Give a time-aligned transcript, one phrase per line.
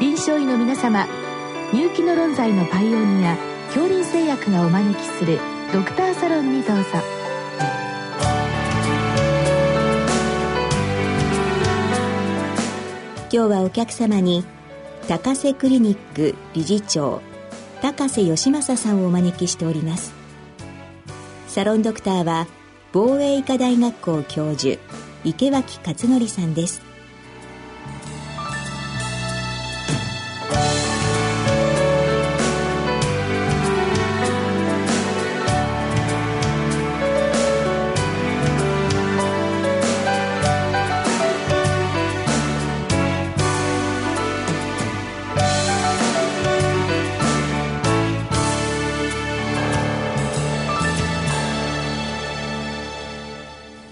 [0.00, 1.06] 臨床医の皆様
[1.74, 3.36] 入気の論剤のパイオニア
[3.66, 5.38] 恐林製薬がお招きする
[5.74, 6.84] ドクターサロンにどうぞ。
[13.30, 14.42] 今日はお客様に
[15.06, 17.20] 高瀬クリニック理事長
[17.82, 20.14] 高瀬義正さんをお招きしております。
[21.46, 22.46] サロンドクターは
[22.92, 24.80] 防衛医科大学校教授
[25.24, 26.89] 池脇勝則さんです。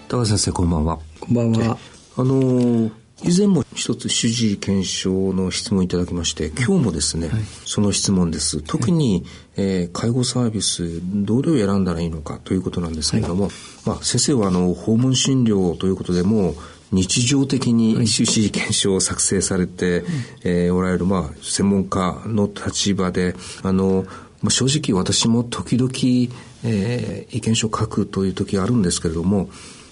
[0.08, 0.98] 高先生こんばんは。
[1.20, 1.76] こんばんは。
[2.16, 2.90] あの
[3.22, 8.62] 以前も一つ主治医検証の質問いただきまして今日もですね、はい、その質問です。
[8.62, 13.52] 特に、えー、介護サービスどれを選んだらいいのかということなんですけれども、はい、
[13.84, 16.54] まあ、先生はあの訪問診療ということでも
[16.90, 20.04] 日常的に主治医検証を作成されて、はい、
[20.44, 24.06] えー、おられる、まあ、専門家の立場であの
[24.40, 25.90] まあ、正直私も時々、
[26.62, 29.50] えー、意見書を書くという時あるんですけれども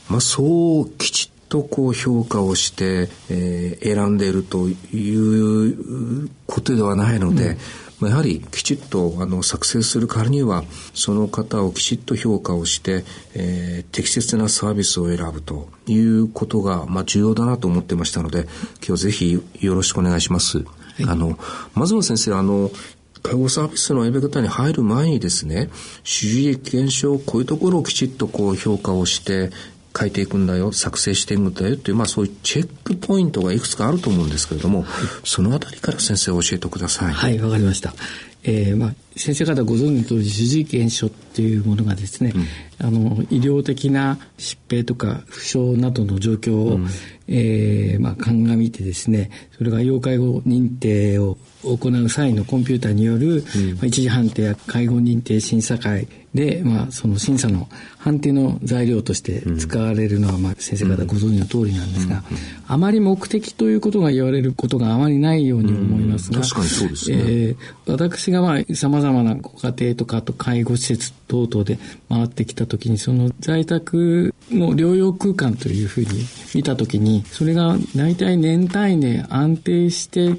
[0.09, 7.57] まあ、そうきちっとこう評価をして、えー、選んでいるということではないので、
[8.01, 13.05] うん、やはりきちっとあの作成するからにはその方をきちっと評価をして、
[13.35, 18.47] えー、適切なサービスを選ぶということが、まあ、重要だなと思ってましたので
[18.87, 20.59] 今日ぜひよろしくお願いします。
[20.59, 20.65] は
[21.01, 21.39] い、あの
[21.75, 22.71] まずは先生あの
[23.23, 25.69] 介護サービスの選び方に入る前にですね
[26.05, 29.51] 主治医検証こういうところをきちっとこう評価をして
[29.99, 34.85] 書いていくんだよ作成していくんだよっていう、まあ、そういうチェックポイントがいくつかあると思うんですけれども、
[35.25, 37.13] そのあたりから先生教えてください。
[37.13, 37.95] はいわかりました。
[38.43, 42.33] えーまあ、先生方ご存知の通り主治医検証っていうものがですね、
[42.81, 46.87] うん、あの医療的な疾病とか負傷などの状況を、うん、
[47.29, 56.07] えー、まあ、鑑みてですねそれが要介護認定を行う際のコンピューターによる、うん、まあ、一時判定や介護認定審査会
[56.37, 57.67] で、まあ、その審査の
[57.99, 62.23] 判定の材料として使われるのは、まあ、先生方ご存知の通りなんですが、
[62.69, 67.57] あまり目的ということが言われることがあまりないように思いますが、確かにそうですね、えー、
[67.91, 71.79] 私がまあ様々なご家庭とかあと介護施設等々で
[72.09, 76.25] 回ってきた時にその在宅の療養空間というふうに
[76.55, 80.31] 見た時にそれが大体年単位で安定して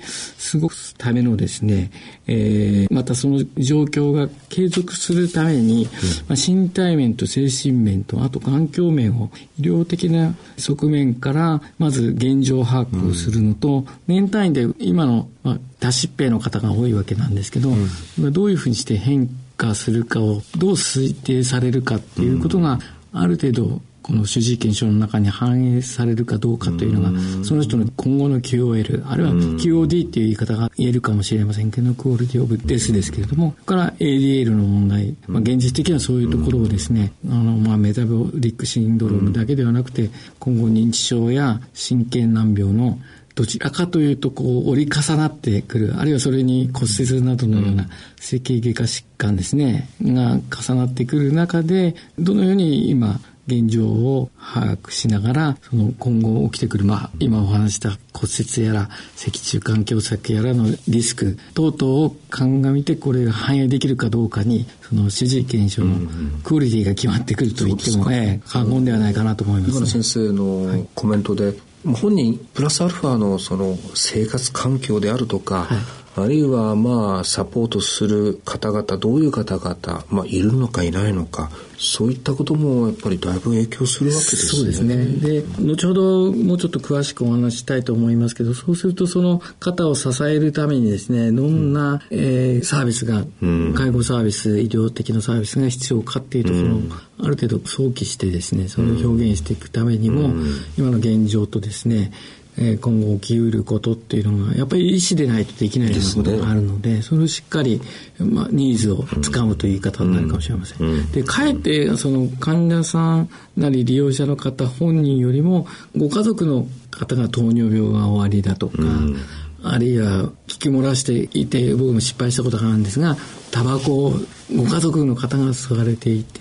[0.52, 1.92] 過ごすためのですね、
[2.28, 5.88] えー、またその状況が継続するために、
[6.28, 9.30] まあ、身体面と精神面とあと環境面を
[9.60, 22.80] 医療的な側面からまず現状把握をするのと、年単位で今の、まあ、多疾病の方が多いわけなんですけど、うん、どういうふうにして変化するかをどう推定されるかっていうことが
[23.14, 27.12] ある程度この主治医検証の中に反映されるかどうかというのが、
[27.44, 40.10] その人の今後の QOL、あるいは QOD っていう言い方が言えるかもしれませんけど、クオリティオブデスですけれども、から ADL の問題、まあ、現実的にはそういうところをですね、あの、まあ、メタボリックシンドロームだけではなくて、
[40.40, 41.60] 今後認知症や
[41.90, 43.00] 神経難病の
[43.38, 47.88] どちらかというと、こう、折り重なってくる、あるいはそれに骨折などのような
[48.20, 66.10] 整形外科疾患ですね、が重なってくる中で、どのように今、現状を把握しながら、その今後起きてくる、まあ、今お話した骨折やら、脊柱管狭窄やらのリスク等々を鑑みて、これが反映できるかどうかに、その主治医検証の
[66.44, 71.54] クオリティが決まってくると言っても、ええ、過言ではないかなと思います、ね、先生のコメントで、
[71.94, 75.78] 本人プラスアルファのその生活環境であるとか、はい。
[76.18, 84.42] あるいはまあサポートする方々どういう方々、まあ、いるのかいないのかそういったこともやっぱりだいぶ影響するわけですね。
[84.52, 85.06] そうですね。
[85.06, 100.34] で、後ほどもうちょっと詳しくお話したいと思いますけど、そうするとその方を支えるためにですね、どんな、うん、えー、サービスが、うん、介護サービス、医療的なサービスが必要かっていうところを、うん、ある程度想起してですね、それを表現していくためにも、
[100.80, 102.12] 今の現状とですね、
[102.60, 107.82] えー、今後起きうることっていうのがやっぱり医師でないとできないようなことがあるので、ね、それをしっかり、
[108.20, 110.88] まあ、ニーズをつかむという言い方になるかもしれません。
[110.88, 119.18] うん、でかえってその患者さんなり利用者の方本人よりもご家族の方が糖尿病がおありだとか、うん。
[119.64, 123.18] あるいは聞き漏らしていて僕も失敗したことがあるんですが
[123.52, 124.14] タバコを
[124.56, 126.40] ご家族の方が吸われていて、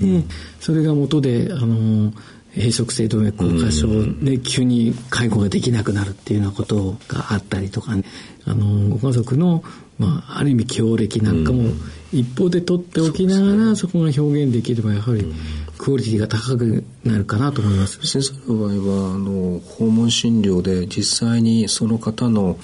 [0.61, 2.13] それが元であの
[2.57, 3.89] 閉塞性動脈硬化症
[4.25, 8.05] で急に介護ができなくなるっていうようなことがあったりとか、ね、
[8.47, 9.63] あのご家族の、
[9.99, 11.65] まあ、ある意味強歴なんかも
[12.13, 15.35] 一方で取っておきながらそこが表現できればやはり
[15.77, 18.01] クオリティが高くなるかなと思います。
[18.07, 22.59] 先生の場合はあの訪問診療で実際にその方の、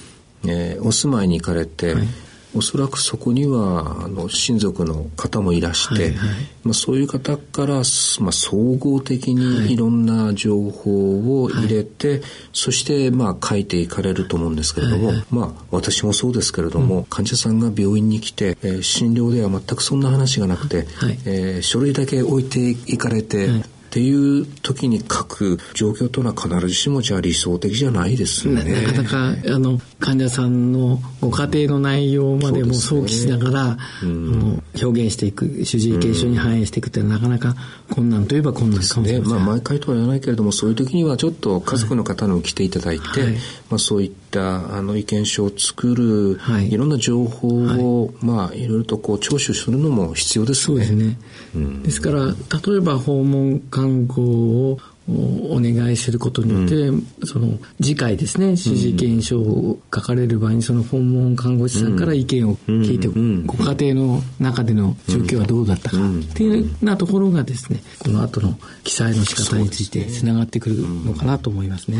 [0.47, 2.07] えー、お住まいに行かれて、はい
[2.55, 6.29] おそらくそこにはあの親族の方もいらして、はいはい、
[6.65, 12.23] まあ、そういう方から、まあ、総合的にいろんな情報を入れて、はい、
[12.53, 23.49] そしてまあ書いていかれると思うんですけれども、はいはい、まあ私もそうですけれども、うん、患者さんが病院に来て、えー、診療では全くそんな話がなくて、はい、えー、書類だけ置いていかれて、
[23.93, 28.65] っていう時に書く状況というのは必ずしもじゃあ理想的じゃないですよね。
[28.87, 37.55] なかなかあの患者さんのご家庭の内容までも想起しながら、ねうん、表現していく主治医研修に反映していくっていうのはなかなか
[37.91, 39.37] 困難といえば困難かもしれません。
[39.37, 43.33] ね、まあ、毎回とは言わないけれどもそういう時にはちょっと家族の方に来ていただいて、はい、
[43.69, 50.65] まあ、そういったあの意見書を作る、はい、いろんな情報を、はい、まあいろいろとこう聴取するのも必要ですね。
[50.65, 51.19] そうですね。
[51.55, 66.01] うん、ですから例えば訪問看護をお願いすることによって、うん、その次回ですね主治医検書を書かれる場合にその訪問看護師さんから意見を聞いて、うん、ご家庭の中での状況はどうだったかっ
[66.35, 71.99] ていうようなところがですねこの後の記載の仕方についてつながってくるのかなと思いますね。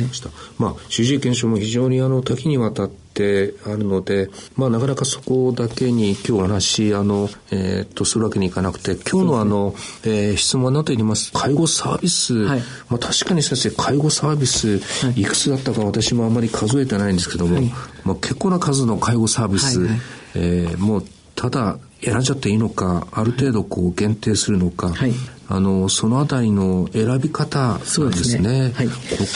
[0.59, 9.75] まあ主治医検証も非常にあの多岐にわたっててあるので、まあ、なかなかそこだけに今日お話あの、えー、っとするわけにいかなくて今日のあの、
[10.05, 11.33] えー、質問は何と言います。
[11.33, 14.81] 介護サービス、はい、まあ、確かに先生介護サービス、
[15.17, 17.73] い、くつだったか私もあまり数えてないんですけども、はい、
[18.05, 20.01] まあ、結構な数の介護サービス、はいはい、
[20.35, 21.05] えー、もう
[21.35, 25.13] ただ選んじゃっていいのかある程度こう限定するのか、はい、
[25.49, 28.95] あのそのあたりの選び方そうですね、はい、こ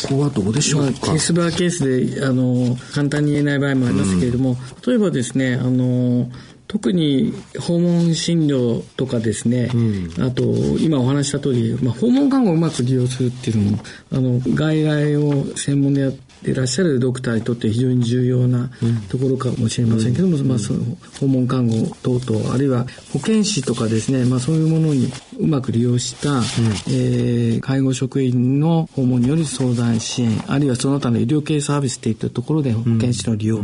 [0.09, 4.57] こはどうでしょうか、まあ、ケースバーケースであの簡単に言えない場合もありますけれども、うん、
[4.87, 6.31] 例えばですねあの
[6.69, 10.43] 特に訪問診療とかですね、うん、あと
[10.79, 13.83] 今お話した通り、まあ、訪問看護をうまく利用するっていうのも
[14.13, 18.71] あの外来を専門でやっていらっしゃるドクターにとって非常に重要な
[19.09, 20.81] ところかもしれませんけども、うん、まあ、その
[21.21, 26.43] 訪問看護等々あるいは保健師とかですね、まあ、そういうものにうまく利用した、うん、
[26.89, 33.63] えー、介護職員の訪問による相談支援あるいはその他の医療系サービスといったところで保健師の利用、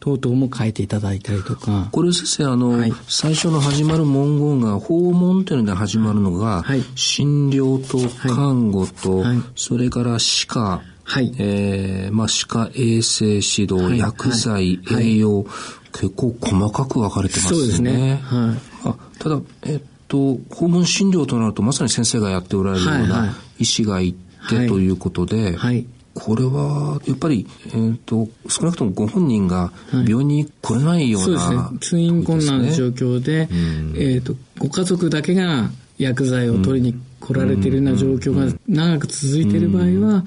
[0.00, 1.88] 等々も書いていただいたりとか。
[1.90, 7.98] これ先生、あの、はい、最初の始まる文言が、訪問というので始まるのが、はい、診療と
[8.28, 10.82] 看護と、はい、それから歯科、
[11.14, 11.32] はい。
[11.38, 15.44] えー、まあ、歯科衛生指導、はい、薬剤、はい、栄養、
[15.92, 17.56] 結構細かく分かれてますね。
[17.56, 18.20] そうですね。
[18.24, 18.88] はい。
[18.88, 25.86] あただ、えっと、訪問診療となると、まさに先生がやっておられるような医師が行ってということで、はい。
[26.14, 31.78] これは、やっぱり、えっ、ー、と、少なくともご本人が病院に来れないような、はい、そうですね。
[31.78, 40.24] 通院困難の状況で、えっ、ー、と、ご家族だけが薬剤を取りに来られているような状況が長く続いている場合は、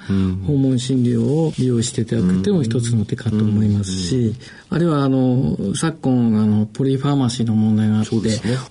[0.48, 4.36] 訪問診療を利用していただくっていうのも一つの手かと思いますし、
[4.70, 8.16] あるいはあの、昨今、あの、ポリファーマシーの問題があって、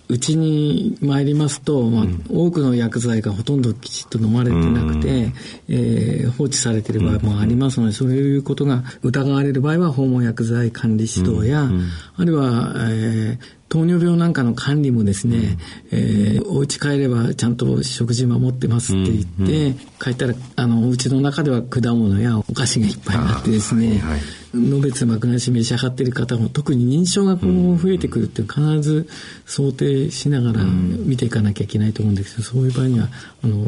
[0.08, 5.32] うち、に参りますと、まあ、多くの薬剤がほとんどきちっと飲まれてなくて、
[5.69, 11.69] えー、放置されている場合もありますので、そういうことが疑われる場合は、訪問薬剤管理指導や、
[12.17, 24.20] あるいは、えー、糖尿病なんかの管理もですね、うん、えー、お家帰ればちゃんと食事守ってますって言って、うん、帰ったら、あの、お家の中では果物やお菓子がいっぱいあってですね、はいはい
[24.61, 29.08] のべつ幕なし召し上がっている方も特に認知症がこう増えてくるって必ず
[29.44, 33.08] 想定しながら見ていかなきゃいけないと思うんですけどそういう場合には
[33.44, 33.66] あの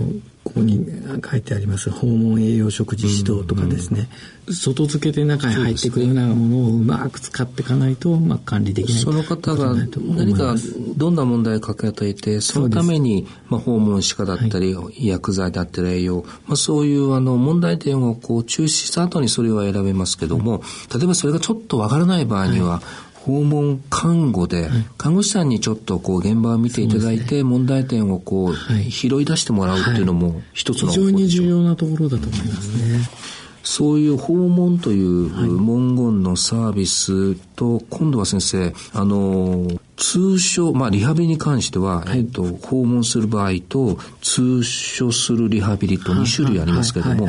[0.49, 0.87] ここに
[1.31, 4.07] 書いてあります訪問栄養食事指導とかですね、うん
[4.49, 10.55] うん、外付けで中に入ってくるようなものをうまく使っていかないと、まあ、管理できないその方が何か
[10.97, 33.29] どんな問題を抱えていてそのために、まあ、訪問歯科だったり、はい、薬剤だったり栄養、まあ、そういうあの問題点をこう抽出した後にそれは選べますけども、はい、例えばそれがちょっとわからない場合には、はい訪問看護で、看護師さんにちょっとこう現場を見ていただいて、問題点をこう、拾い出してもらうっていうのも一つの、非常に重要なところだと思いますね。
[33.69, 47.29] そういう訪問という文言のサービスと、今度は先生、あの、通所、まあ、リハビリに関しては、はい、えっと、訪問する場合と、通所するリハビリと2種類ありますけれども、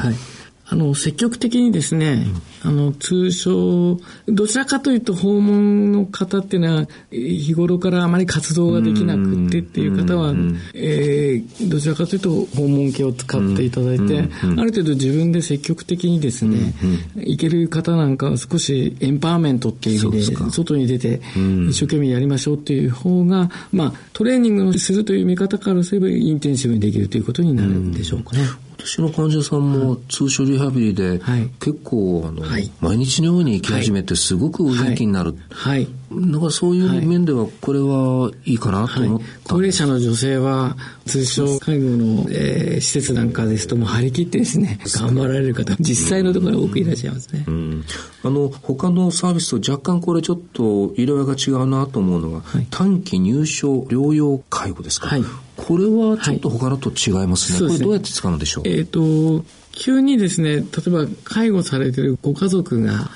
[0.71, 2.27] あの、積極的にですね、
[2.61, 10.33] あの、通称、どちらかというと訪問の方っていうのは、日頃からあまり活動ができなくてっていう方は、
[10.75, 16.75] えー、どちらかというと訪問系を使っていただいて、ある程度自分で積極的にですね、
[17.15, 21.19] 行ける方なんかは少しエンパワーメントっていう意味で、外に出て
[21.67, 28.68] 一生懸命やりましょうっていう方が、まあ、トレーニングをするという見方からすればインテンシブにできるということになるんでしょうかね。
[28.79, 31.19] 私の患者さんも通所リハビリで、
[31.59, 35.35] 結構あの、はい、毎日のように行き始めてすごく元気になる。
[35.51, 35.87] はい。
[36.11, 40.75] だからそういう面ではこれはいいかなと思った、高齢者の女性は
[41.05, 47.45] 通所介護の、えー、施設なんかですともう張り切ってですね、頑張られる方実際のところ多くいらっしゃいますね。
[47.47, 47.83] うん、
[48.23, 55.07] あの、他のサービスと若干これちょっと色合いが違うなと思うのが、短期入所療養介護ですか。
[55.07, 55.23] はい。
[55.57, 57.67] これはちょっと他のと違いますね。
[57.67, 58.63] はい、これどうやって使うんでしょう？
[58.67, 63.09] えっ、ー、と、急にですね、例えば介護されてるご家族が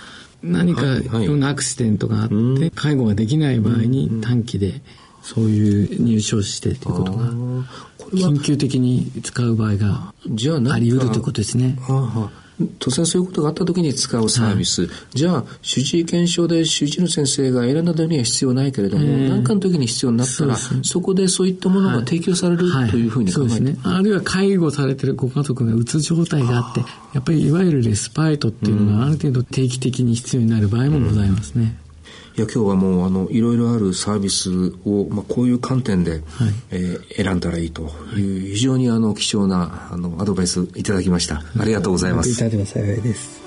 [0.44, 4.82] 何かいろんなアクシデントがあって、介護ができない場合に短期で
[5.22, 7.30] そういう入所してということが、
[8.12, 11.78] 緊急的に使う場合があり得るということですね。
[11.82, 12.43] はあ
[12.79, 26.82] 突然そういうことがあった時に使うサービス、はい、じゃあ主治医検証で主治医の先生が選んだ時には必要ないけれども、何、えー、かの時に必要になったらそ、ね,、こでそういったものが提供される、はい、というふうに考えて、はい、ね、あるいは介護されてるご家族がうつ状態があって
[27.13, 31.77] やっぱりいわゆるレスパイトっていうのがある程度定期的に必要になる場合もございますね。
[31.77, 31.83] うん
[32.36, 34.50] いや今日はもうあのいろいろあるサービス
[34.86, 36.22] を、まあ、こういう観点で、はい、
[36.72, 37.84] えー、選んだらいいと
[38.15, 41.43] いう非常にあの貴重なあのアドバイスいただきました。
[41.60, 42.32] ありがとうございます。
[42.32, 43.43] いただきま幸いです。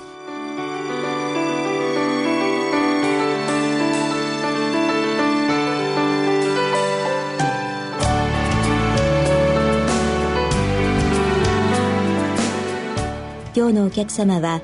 [13.57, 14.61] 今日のお客様は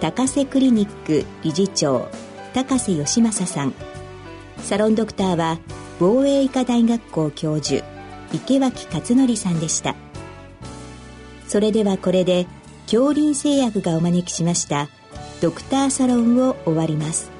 [0.00, 2.08] 高瀬クリニック理事長
[2.58, 3.74] 高瀬義正さん。
[4.64, 5.60] サロンドクターは
[6.00, 7.84] 防衛医科大学校教授
[8.32, 9.94] 池脇勝則さんでした。
[11.46, 12.48] それではこれで
[12.86, 14.88] 恐竜製薬がお招きしました
[15.40, 17.30] ドクターサロンを終わります。